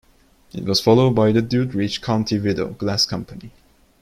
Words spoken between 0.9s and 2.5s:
by the Doddridge County